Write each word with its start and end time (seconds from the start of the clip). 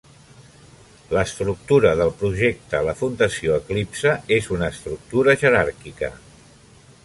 L'estructura 1.15 1.91
del 1.99 2.13
projecte 2.23 2.79
a 2.79 2.81
la 2.89 2.97
Fundació 3.03 3.53
Eclipse 3.61 4.15
és 4.39 4.49
una 4.57 4.73
estructura 4.77 5.37
jeràrquica. 5.45 6.11